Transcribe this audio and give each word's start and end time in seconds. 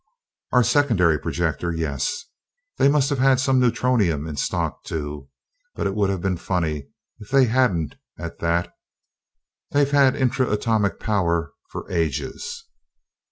"Our 0.51 0.63
secondary 0.63 1.19
projector, 1.19 1.71
yes. 1.71 2.25
They 2.79 2.89
must 2.89 3.11
have 3.11 3.19
had 3.19 3.39
some 3.39 3.59
neutronium 3.59 4.27
in 4.27 4.35
stock, 4.35 4.83
too 4.83 5.29
but 5.75 5.85
it 5.85 5.93
would 5.93 6.09
have 6.09 6.21
been 6.21 6.37
funny 6.37 6.87
if 7.19 7.29
they 7.29 7.45
hadn't, 7.45 7.93
at 8.17 8.39
that 8.39 8.73
they've 9.69 9.91
had 9.91 10.15
intra 10.15 10.49
atomic 10.51 10.99
power 10.99 11.53
for 11.69 11.87
ages." 11.91 12.63